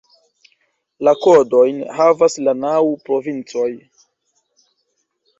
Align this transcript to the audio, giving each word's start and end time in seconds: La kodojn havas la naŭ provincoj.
La 1.07 1.11
kodojn 1.25 1.83
havas 1.97 2.37
la 2.47 2.55
naŭ 2.61 2.79
provincoj. 3.09 3.67